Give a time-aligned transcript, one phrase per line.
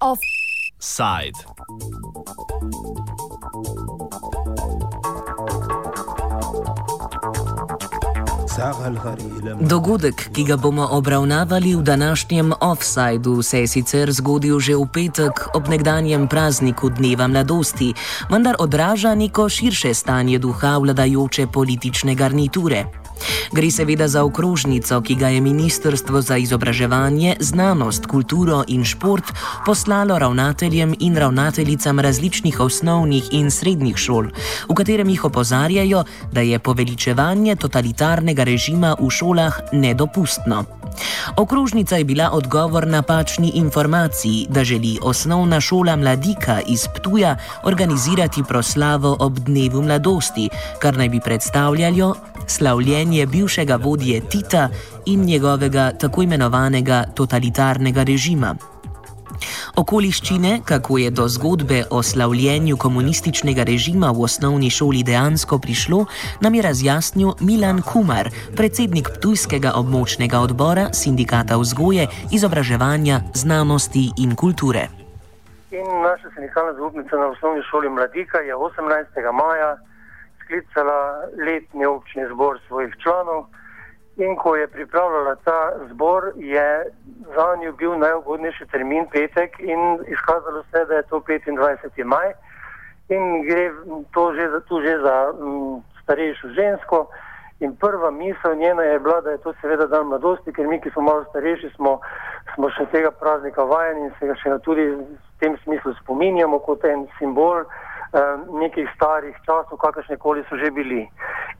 [0.00, 1.34] Offside.
[9.60, 15.48] Dogodek, ki ga bomo obravnavali v današnjem offsajdu, se je sicer zgodil že v petek
[15.54, 17.94] ob nekdanjem prazniku Dneva mladosti,
[18.30, 22.84] vendar odraža neko širše stanje duha vladajoče politične garniture.
[23.52, 29.24] Gre seveda za okrožnico, ki ga je Ministrstvo za izobraževanje, znanost, kulturo in šport
[29.66, 34.26] poslalo ravnateljem in ravnateljicam različnih osnovnih in srednjih šol,
[34.68, 40.64] v katerem jih opozarjajo, da je poveličevanje totalitarnega režima v šolah nedopustno.
[41.36, 48.42] Okrožnica je bila odgovor na pačni informaciji, da želi osnovna šola mladika iz Ptuja organizirati
[48.48, 52.14] proslavo ob dnevu mladosti, kar naj bi predstavljalo
[52.46, 54.68] slavljenje bivšega vodje Tita
[55.06, 58.73] in njegovega tako imenovanega totalitarnega režima.
[59.74, 66.04] Okoliščine, kako je do zgodbe o slavljenju komunističnega režima v osnovni šoli dejansko prišlo,
[66.40, 74.84] nam je razjasnil Milan Kumar, predsednik Ptujskega območnega odbora Sindikata vzgoje, izobraževanja, znanosti in kulture.
[75.74, 79.32] In naša sindikalna zaupnica na osnovni šoli Mladika je 18.
[79.42, 79.76] maja
[80.44, 81.00] sklicala
[81.46, 83.50] letni občni zbor svojih članov.
[84.16, 86.86] In ko je pripravljala ta zbor, je
[87.34, 92.04] za njo bil najugodnejši termin petek, in izkazalo se da je to 25.
[92.04, 92.32] maj.
[93.08, 93.70] In gre
[94.12, 97.06] to že za, že za m, starejšo žensko.
[97.60, 100.90] In prva misel njena je bila, da je to seveda dan mladosti, ker mi, ki
[100.90, 102.00] smo malo starejši, smo,
[102.54, 105.04] smo še tega praznika vajeni in se ga še tudi v
[105.38, 107.64] tem smislu spominjamo kot en simbol.
[108.14, 111.02] Eh, nekih starih časov, kakršne koli so že bili.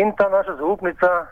[0.00, 1.28] In ta naša zaupnica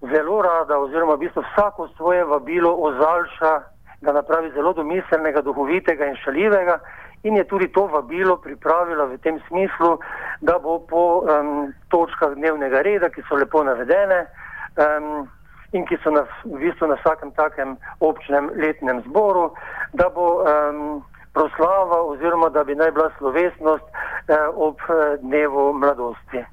[0.00, 3.52] zelo rada, oziroma v bistvu vsako svoje vabilo ozalša,
[4.00, 6.78] ga napravi zelo domiselnega, duhovitega in šaljivega.
[7.22, 9.98] In je tudi to vabilo pripravila v tem smislu,
[10.40, 14.26] da bo po um, točkah dnevnega reda, ki so lepo navedene
[14.78, 15.26] um,
[15.74, 19.50] in ki so na, v bistvu na vsakem takem občnem letnem zboru,
[19.98, 21.02] da bo um,
[21.38, 23.84] proslava oziroma da bi naj bila slovesnost
[24.28, 26.44] eh, ob eh, dnevu mladosti.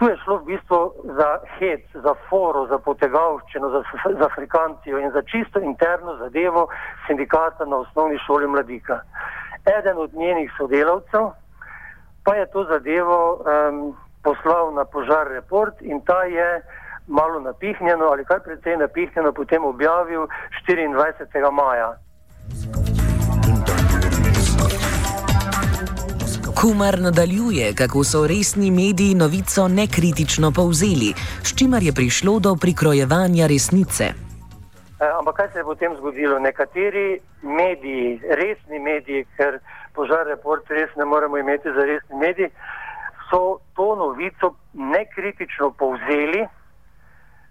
[0.00, 3.82] Tu je šlo v bistvu za hec, za foro, za potegavščino, za,
[4.20, 6.68] za frikancijo in za čisto interno zadevo
[7.06, 9.00] sindikata na osnovni šoli mladika.
[9.78, 11.28] Eden od njenih sodelavcev
[12.24, 16.62] pa je to zadevo um, poslal na požar report in ta je
[17.06, 20.26] malo napihnjeno ali kar precej napihnjeno potem objavil
[20.68, 21.52] 24.
[21.52, 21.92] maja.
[26.60, 31.10] Kumar nadaljuje, kako so resni mediji novico nekritično povzeli,
[31.42, 34.04] s čimer je prišlo do prikrojevanja resnice.
[35.04, 36.38] E, ampak kaj se je potem zgodilo?
[36.38, 39.56] Nekateri mediji, resni mediji, ker
[39.96, 42.50] požar report res ne moremo imeti za resni mediji,
[43.30, 43.40] so
[43.76, 46.44] to novico nekritično povzeli.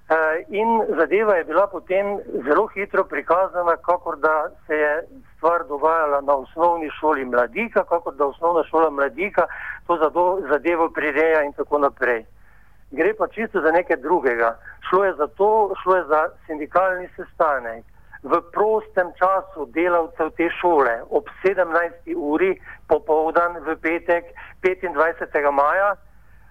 [0.10, 5.04] Eh, in zadeva je bila potem zelo hitro prikazana, kako da se je
[5.38, 9.46] stvar dogajala na osnovni šoli mladika, kako da osnovna šola mladika
[9.88, 9.98] to
[10.50, 12.26] zadevo prireja in tako naprej.
[12.92, 14.58] Gre pa čisto za nekaj drugega.
[14.90, 17.86] Šlo je za to, šlo je za sindikalni sestanek
[18.24, 22.16] v prostem času delavcev te šole ob 17.
[22.16, 24.26] uri popovdan v petek
[24.64, 25.52] 25.
[25.52, 25.96] maja.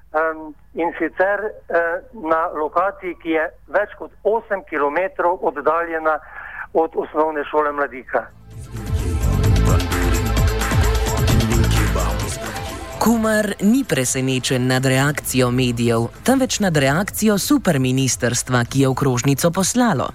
[0.08, 6.18] Um, in sicer uh, na lokaciji, ki je več kot 8 km oddaljena
[6.72, 8.26] od osnovne šole Mladika.
[12.98, 20.08] Kumar ni presenečen nad reakcijo medijev, temveč nad reakcijo superministrstva, ki je okrožnico poslalo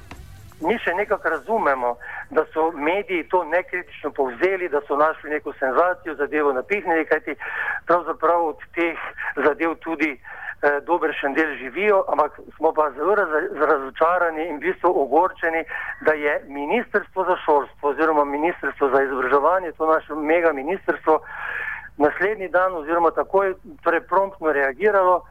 [0.68, 1.96] mi še nekako razumemo,
[2.30, 7.36] da so mediji to nekritično povzeli, da so našli neko senzacijo, zadevo napihnili, kajti
[7.88, 9.00] pravzaprav od teh
[9.36, 13.34] zadev tudi eh, dober še en del živijo, ampak smo pa zelo raz,
[13.72, 15.66] razočarani in v bistvu ogorčeni,
[16.02, 21.20] da je Ministrstvo za šolstvo oziroma Ministrstvo za izobraževanje, to naše mega ministrstvo,
[21.98, 23.54] naslednji dan oziroma takoj
[23.84, 25.22] torej promptno reagiralo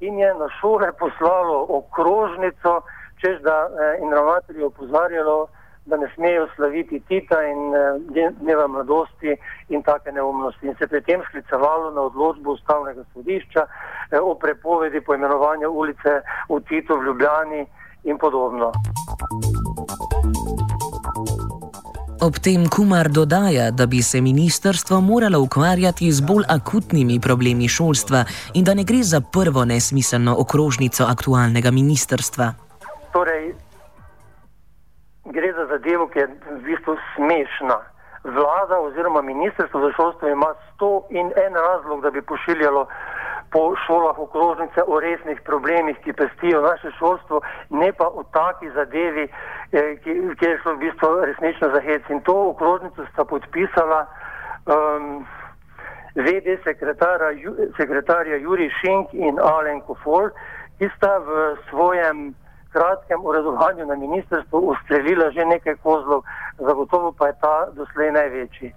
[0.00, 2.82] in je na šole poslalo okrožnico,
[3.20, 5.48] čež da eh, in ravnatelji opozarjalo,
[5.88, 9.36] da ne smejo slaviti Tita in eh, dneva mladosti
[9.68, 10.66] in take neumnosti.
[10.66, 16.60] In se pri tem sklicevalo na odločbo ustavnega sodišča eh, o prepovedi poimenovanja ulice v
[16.68, 17.66] Titu v Ljubljani
[18.04, 18.72] in podobno.
[22.20, 28.24] Ob tem Kumar dodaja, da bi se ministrstvo moralo ukvarjati z bolj akutnimi problemi šolstva
[28.54, 32.67] in da ne gre za prvo nesmiselno okrožnico aktualnega ministrstva.
[35.38, 37.78] Gre za zadevo, ki je v bistvu smešna.
[38.24, 42.86] Vlada oziroma ministrstvo za šolstvo ima sto in en razlog, da bi pošiljalo
[43.52, 47.40] po šolah okrožnice o resnih problemih, ki pestijo naše šolstvo,
[47.70, 49.28] ne pa o taki zadevi,
[49.72, 52.02] eh, ki, ki je šlo v bistvu resnično za hec.
[52.08, 54.06] In to okrožnico sta podpisala
[54.66, 55.26] um,
[56.14, 57.30] VD sekretarja,
[57.76, 60.30] sekretarja Juri Šink in Alen Kofol,
[60.78, 62.34] ki sta v svojem
[62.72, 66.22] kratkem uredovanju na ministrstvu ustrelila že nekaj kozlov,
[66.58, 68.74] zagotovo pa je ta doslej največji.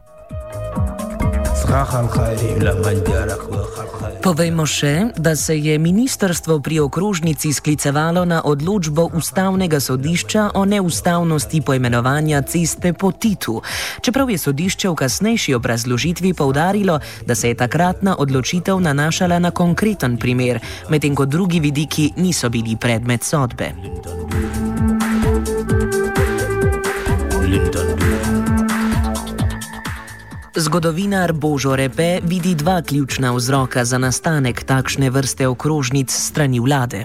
[4.21, 11.61] Povejmo še, da se je ministrstvo pri okrožnici sklicevalo na odločbo ustavnega sodišča o neustavnosti
[11.61, 13.61] poimenovanja ceste po Titu,
[14.03, 20.19] čeprav je sodišče v kasnejši obrazložitvi povdarilo, da se je takratna odločitev nanašala na konkreten
[20.19, 20.59] primer,
[20.89, 23.71] medtem ko drugi vidiki niso bili predmet sodbe.
[30.61, 36.99] Zgodovinar Božo Repe vidi dva ključna vzroka za nastanek takšne vrste okrožnic strani vlade.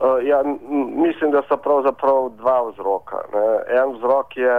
[0.00, 0.40] Uh, ja,
[1.04, 3.20] mislim, da so pravzaprav dva vzroka.
[3.34, 3.48] Ne.
[3.76, 4.56] En vzrok je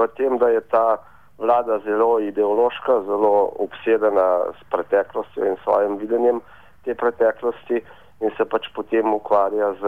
[0.00, 0.96] v tem, da je ta
[1.36, 6.40] vlada zelo ideološka, zelo obsedena s preteklostjo in svojim videnjem
[6.84, 7.84] te preteklosti
[8.24, 9.84] in se pač potem ukvarja z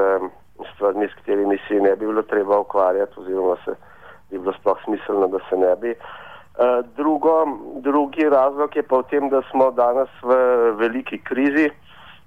[0.75, 3.81] stvarmi, s katerimi se ne bi bilo treba ukvarjati, oziroma se
[4.31, 5.96] bi bilo sploh smiselno, da se ne bi.
[5.96, 6.27] Uh,
[6.96, 7.46] drugo,
[7.81, 10.34] drugi razlog je pa v tem, da smo danes v
[10.78, 11.70] veliki krizi,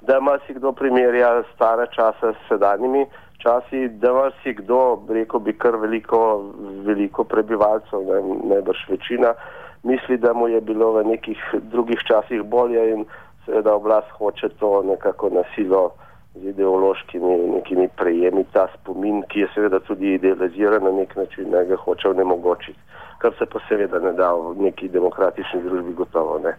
[0.01, 3.05] da si kdo primerja stare čase s sedanjimi
[3.37, 6.51] časi, da si kdo, rekel bi kar veliko,
[6.85, 8.21] veliko prebivalcev, ne,
[8.55, 9.33] najbrž večina,
[9.83, 11.41] misli, da mu je bilo v nekih
[11.71, 13.05] drugih časih bolje in
[13.45, 15.91] seveda oblast hoče to nekako nasilo
[16.35, 21.65] z ideološkimi nekimi prejemi, ta spomin, ki je seveda tudi idealiziran na nek način, ne
[21.65, 22.79] ga hoče vnemogočiti
[23.21, 26.53] kar se pa seveda ne da v neki demokratični družbi gotovo ne.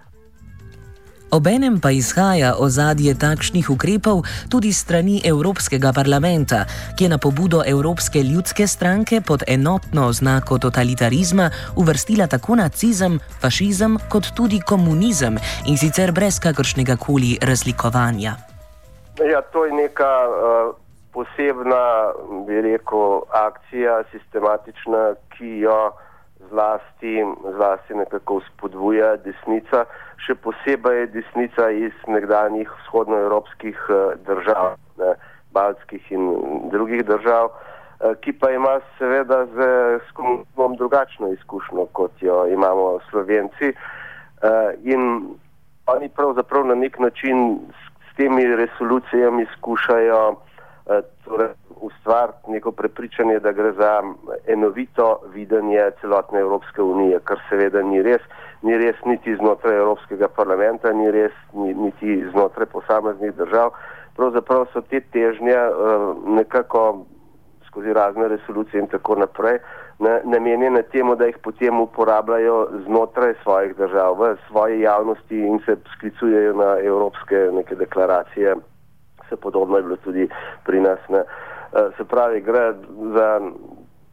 [1.32, 4.20] Obenem pa izhaja ozadje takšnih ukrepov
[4.52, 6.66] tudi strani Evropskega parlamenta,
[6.96, 13.98] ki je na pobudo Evropske ljudske stranke pod enotno oznako totalitarizma uvrstila tako nacizem, fašizem
[14.12, 18.51] kot tudi komunizem in sicer brez kakršnega koli razlikovanja.
[19.20, 20.74] Ja, to je neka uh,
[21.12, 22.12] posebna,
[22.46, 25.92] bi rekel, akcija, sistematična, ki jo
[26.50, 27.24] zlasti,
[27.56, 29.84] zlasti nekako spodbuja desnica,
[30.22, 35.14] še posebej desnica iz nekdanjih vzhodnoevropskih eh, držav, ne,
[35.52, 36.28] baltskih in
[36.72, 39.68] drugih držav, eh, ki pa ima seveda z
[40.16, 43.72] komunizmom drugačno izkušnjo, kot jo imamo slovenci.
[43.72, 45.34] Eh, in
[45.86, 50.36] oni pravzaprav na nek način s temi resolucijami skušajo
[51.24, 51.48] torej,
[51.80, 54.02] ustvariti neko prepričanje, da gre za
[54.46, 58.22] enovito videnje celotne Evropske unije, kar seveda ni res.
[58.62, 63.72] Ni res niti znotraj Evropskega parlamenta, ni res niti znotraj posameznih držav.
[64.16, 67.04] Pravzaprav so te težnje uh, nekako
[67.66, 69.58] skozi razne resolucije in tako naprej
[70.24, 76.54] namenjene temu, da jih potem uporabljajo znotraj svojih držav, v svoji javnosti in se sklicujejo
[76.56, 78.54] na evropske neke deklaracije.
[79.28, 80.28] Se podobno je bilo tudi
[80.64, 80.98] pri nas.
[81.08, 81.18] Ne.
[81.72, 82.72] Eh, se pravi, gre
[83.14, 83.40] za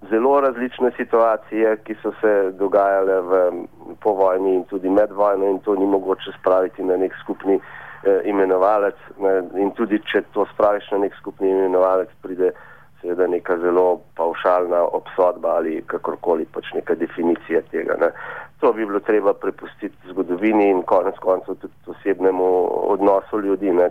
[0.09, 3.51] zelo različne situacije, ki so se dogajale v,
[3.99, 8.21] po vojni in tudi med vojno in to ni mogoče spraviti na nek skupni eh,
[8.23, 8.95] imenovalec.
[9.19, 12.53] Ne, in tudi, če to spraviš na nek skupni imenovalec, pride
[13.01, 17.95] seveda neka zelo paušalna obsodba ali kakorkoli pač neka definicija tega.
[18.01, 18.11] Ne.
[18.59, 22.49] To bi bilo treba prepustiti zgodovini in konec koncev tudi osebnemu
[22.91, 23.71] odnosu ljudi.
[23.71, 23.89] Ne.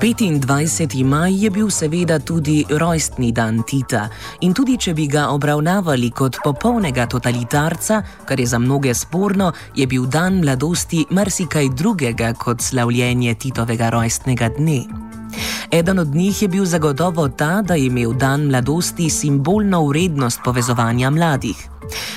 [0.00, 1.04] 25.
[1.04, 4.08] maj je bil seveda tudi rojstni dan Tita
[4.40, 9.86] in tudi če bi ga obravnavali kot popolnega totalitarca, kar je za mnoge sporno, je
[9.86, 15.21] bil dan mladosti marsikaj drugega kot slavljenje Titovega rojstnega dne.
[15.70, 21.10] Eden od njih je bil zagotovo ta, da je imel dan mladosti simbolno vrednost povezovanja
[21.10, 21.68] mladih.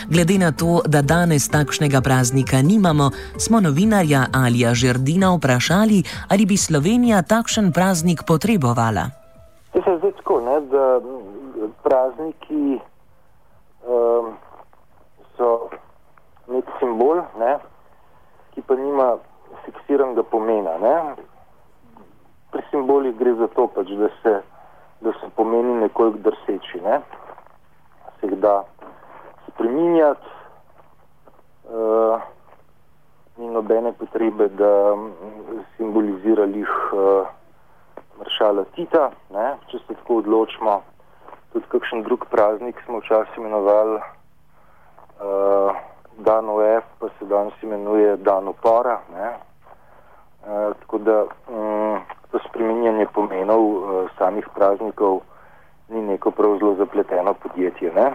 [0.09, 6.57] Glede na to, da danes takšnega praznika nimamo, smo novinarja Alija Žerdina vprašali, ali bi
[6.57, 9.05] Slovenija takšen praznik potrebovala.
[9.73, 10.99] To se zdaj tako, ne, da
[11.83, 12.79] prazniki
[13.87, 14.25] um,
[15.37, 15.69] so
[16.47, 17.57] nek simbol, ne,
[18.53, 19.17] ki pa nima
[19.65, 20.77] fiksiranega pomena.
[20.81, 20.95] Ne.
[22.55, 24.37] Pri simbolih gre za to, pač, da se
[25.03, 26.79] da so pomeni nekoliko drseči.
[26.81, 27.01] Ne?
[28.19, 28.63] Se jih da
[29.47, 30.25] spreminjati,
[31.69, 32.21] uh,
[33.37, 34.95] ni nobene potrebe, da
[35.77, 37.27] simbolizira jih uh,
[38.19, 39.57] maršala Tita, ne?
[39.67, 40.81] če se tako odločimo.
[41.53, 45.75] Tudi kakšen drug praznik smo včasih imenovali uh,
[46.17, 49.01] dan OF, pa se danes imenuje dan upora.
[49.11, 51.99] Uh, tako da um,
[52.35, 53.79] to spreminjanje pomenov uh,
[54.19, 55.23] samih praznikov
[55.89, 57.91] ni neko prav zelo zapleteno podjetje.
[57.95, 58.11] Ne?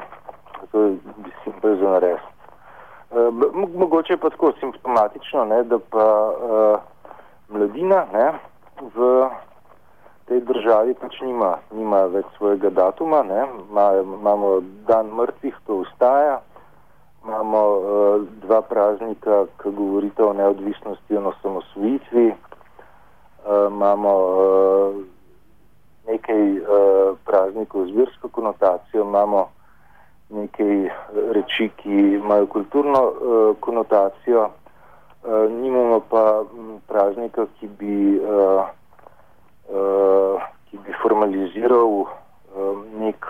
[0.73, 0.97] To je
[1.45, 2.21] simpel za nares.
[3.11, 3.33] Uh,
[3.75, 6.81] mogoče pa tako simptomatično, ne, da pa uh,
[7.49, 8.33] mladina ne,
[8.95, 9.29] v
[10.29, 16.41] tej državi pač nima, nima več svojega datuma, ne, Ma, imamo dan mrtvih, to ustaja,
[17.25, 22.50] imamo uh, dva praznika, ki govorita o neodvisnosti in osamosvojitvi, uh,
[23.71, 24.95] imamo uh,
[26.07, 29.49] nekaj uh, praznikov z virsko konotacijo, imamo
[30.31, 30.91] nekaj
[31.33, 36.43] reči, ki imajo kulturno uh, konotacijo, uh, nimamo pa
[36.87, 38.67] praznika, ki bi, uh,
[39.71, 42.09] uh, ki bi formaliziral uh,
[42.99, 43.27] nek,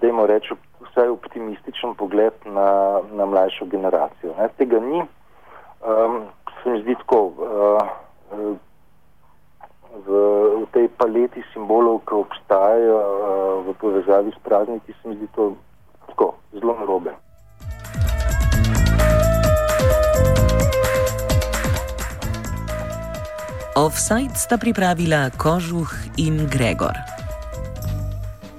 [0.00, 0.54] dajmo reči,
[0.88, 4.34] vsaj optimističen pogled na, na mlajšo generacijo.
[4.38, 4.48] Ne.
[4.58, 6.22] Tega ni, um,
[6.62, 7.24] se mi zdi tako.
[7.26, 8.56] Uh,
[9.92, 13.60] V, v tej paleti simbolov, ki obstajajo uh,
[14.12, 15.56] povezavi s prazniki, se mi zdi to
[16.06, 17.10] tako, zelo narobe.
[23.76, 27.11] Offside sta pripravila Kožuh in Gregor.